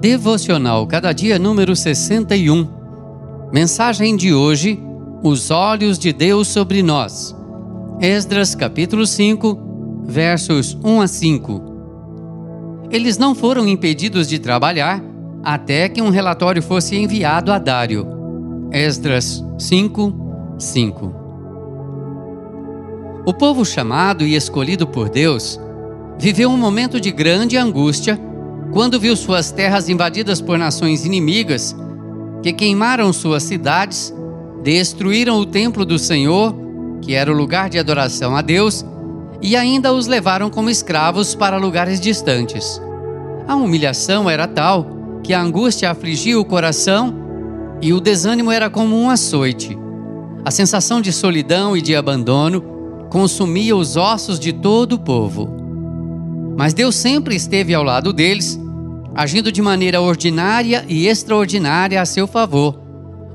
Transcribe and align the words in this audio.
Devocional 0.00 0.86
Cada 0.86 1.12
Dia 1.12 1.40
número 1.40 1.74
61. 1.74 2.68
Mensagem 3.52 4.16
de 4.16 4.32
hoje: 4.32 4.80
Os 5.24 5.50
olhos 5.50 5.98
de 5.98 6.12
Deus 6.12 6.46
sobre 6.46 6.84
nós. 6.84 7.34
Esdras 8.00 8.54
capítulo 8.54 9.04
5, 9.04 9.58
versos 10.04 10.78
1 10.84 11.00
a 11.00 11.08
5. 11.08 11.62
Eles 12.92 13.18
não 13.18 13.34
foram 13.34 13.66
impedidos 13.66 14.28
de 14.28 14.38
trabalhar 14.38 15.02
até 15.42 15.88
que 15.88 16.00
um 16.00 16.10
relatório 16.10 16.62
fosse 16.62 16.94
enviado 16.94 17.50
a 17.50 17.58
Dário. 17.58 18.06
Esdras 18.70 19.44
5, 19.58 20.14
5. 20.60 21.14
O 23.26 23.34
povo 23.34 23.64
chamado 23.64 24.24
e 24.24 24.36
escolhido 24.36 24.86
por 24.86 25.08
Deus 25.08 25.58
viveu 26.20 26.50
um 26.50 26.56
momento 26.56 27.00
de 27.00 27.10
grande 27.10 27.56
angústia 27.56 28.27
quando 28.72 29.00
viu 29.00 29.16
suas 29.16 29.50
terras 29.50 29.88
invadidas 29.88 30.40
por 30.40 30.58
nações 30.58 31.04
inimigas, 31.04 31.74
que 32.42 32.52
queimaram 32.52 33.12
suas 33.12 33.42
cidades, 33.42 34.14
destruíram 34.62 35.38
o 35.38 35.46
templo 35.46 35.84
do 35.84 35.98
Senhor, 35.98 36.54
que 37.00 37.14
era 37.14 37.32
o 37.32 37.36
lugar 37.36 37.70
de 37.70 37.78
adoração 37.78 38.36
a 38.36 38.42
Deus, 38.42 38.84
e 39.40 39.56
ainda 39.56 39.92
os 39.92 40.06
levaram 40.06 40.50
como 40.50 40.70
escravos 40.70 41.34
para 41.34 41.56
lugares 41.56 42.00
distantes. 42.00 42.80
A 43.46 43.54
humilhação 43.56 44.28
era 44.28 44.46
tal 44.46 44.86
que 45.22 45.32
a 45.32 45.40
angústia 45.40 45.90
afligia 45.90 46.38
o 46.38 46.44
coração 46.44 47.14
e 47.80 47.92
o 47.92 48.00
desânimo 48.00 48.50
era 48.50 48.68
como 48.68 48.96
um 48.96 49.08
açoite. 49.08 49.78
A 50.44 50.50
sensação 50.50 51.00
de 51.00 51.12
solidão 51.12 51.76
e 51.76 51.82
de 51.82 51.94
abandono 51.94 52.62
consumia 53.10 53.76
os 53.76 53.96
ossos 53.96 54.38
de 54.38 54.52
todo 54.52 54.94
o 54.94 54.98
povo. 54.98 55.67
Mas 56.58 56.74
Deus 56.74 56.96
sempre 56.96 57.36
esteve 57.36 57.72
ao 57.72 57.84
lado 57.84 58.12
deles, 58.12 58.58
agindo 59.14 59.52
de 59.52 59.62
maneira 59.62 60.00
ordinária 60.00 60.84
e 60.88 61.06
extraordinária 61.06 62.02
a 62.02 62.04
seu 62.04 62.26
favor, 62.26 62.76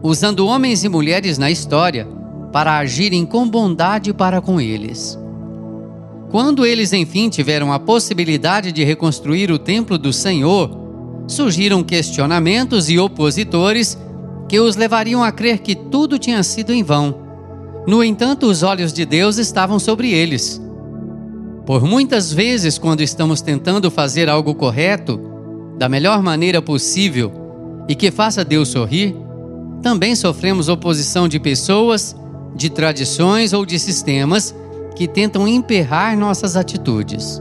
usando 0.00 0.46
homens 0.46 0.84
e 0.84 0.88
mulheres 0.88 1.36
na 1.36 1.50
história 1.50 2.06
para 2.52 2.78
agirem 2.78 3.26
com 3.26 3.48
bondade 3.48 4.14
para 4.14 4.40
com 4.40 4.60
eles. 4.60 5.18
Quando 6.30 6.64
eles 6.64 6.92
enfim 6.92 7.28
tiveram 7.28 7.72
a 7.72 7.80
possibilidade 7.80 8.70
de 8.70 8.84
reconstruir 8.84 9.50
o 9.50 9.58
templo 9.58 9.98
do 9.98 10.12
Senhor, 10.12 10.70
surgiram 11.26 11.82
questionamentos 11.82 12.88
e 12.88 13.00
opositores 13.00 13.98
que 14.48 14.60
os 14.60 14.76
levariam 14.76 15.24
a 15.24 15.32
crer 15.32 15.58
que 15.58 15.74
tudo 15.74 16.20
tinha 16.20 16.44
sido 16.44 16.72
em 16.72 16.84
vão. 16.84 17.16
No 17.84 18.04
entanto, 18.04 18.46
os 18.46 18.62
olhos 18.62 18.92
de 18.92 19.04
Deus 19.04 19.38
estavam 19.38 19.80
sobre 19.80 20.08
eles 20.12 20.67
por 21.68 21.84
muitas 21.84 22.32
vezes, 22.32 22.78
quando 22.78 23.02
estamos 23.02 23.42
tentando 23.42 23.90
fazer 23.90 24.26
algo 24.30 24.54
correto, 24.54 25.20
da 25.76 25.86
melhor 25.86 26.22
maneira 26.22 26.62
possível 26.62 27.30
e 27.86 27.94
que 27.94 28.10
faça 28.10 28.42
Deus 28.42 28.68
sorrir, 28.68 29.14
também 29.82 30.16
sofremos 30.16 30.70
oposição 30.70 31.28
de 31.28 31.38
pessoas, 31.38 32.16
de 32.56 32.70
tradições 32.70 33.52
ou 33.52 33.66
de 33.66 33.78
sistemas 33.78 34.54
que 34.96 35.06
tentam 35.06 35.46
emperrar 35.46 36.16
nossas 36.16 36.56
atitudes. 36.56 37.38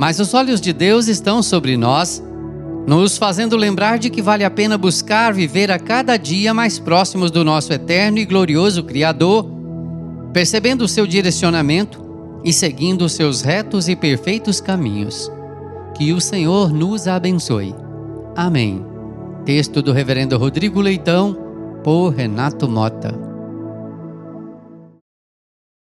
Mas 0.00 0.18
os 0.18 0.34
olhos 0.34 0.60
de 0.60 0.72
Deus 0.72 1.06
estão 1.06 1.40
sobre 1.40 1.76
nós, 1.76 2.20
nos 2.88 3.16
fazendo 3.16 3.56
lembrar 3.56 4.00
de 4.00 4.10
que 4.10 4.20
vale 4.20 4.42
a 4.42 4.50
pena 4.50 4.76
buscar 4.76 5.32
viver 5.32 5.70
a 5.70 5.78
cada 5.78 6.16
dia 6.16 6.52
mais 6.52 6.80
próximos 6.80 7.30
do 7.30 7.44
nosso 7.44 7.72
eterno 7.72 8.18
e 8.18 8.24
glorioso 8.24 8.82
Criador, 8.82 9.48
percebendo 10.32 10.82
o 10.82 10.88
seu 10.88 11.06
direcionamento 11.06 12.03
e 12.44 12.52
seguindo 12.52 13.08
seus 13.08 13.40
retos 13.40 13.88
e 13.88 13.96
perfeitos 13.96 14.60
caminhos. 14.60 15.30
Que 15.96 16.12
o 16.12 16.20
Senhor 16.20 16.72
nos 16.72 17.08
abençoe. 17.08 17.74
Amém. 18.36 18.84
Texto 19.44 19.80
do 19.80 19.92
Reverendo 19.92 20.36
Rodrigo 20.36 20.80
Leitão, 20.80 21.36
por 21.82 22.10
Renato 22.10 22.68
Mota. 22.68 23.33